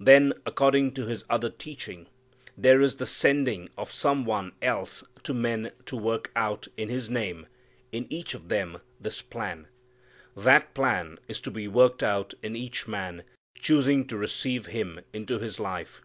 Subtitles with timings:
[0.00, 2.06] Then according to His other teaching
[2.56, 7.10] there is the sending of some One else to men to work out in His
[7.10, 7.46] name
[7.92, 9.66] in each of them this plan.
[10.34, 13.22] That plan is to be worked out in each man
[13.58, 16.00] choosing to receive Him into his life.